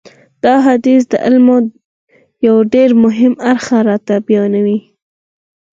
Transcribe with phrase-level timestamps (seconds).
[0.43, 1.47] دا حدیث د علم
[2.47, 4.79] یو ډېر مهم اړخ راته بیانوي.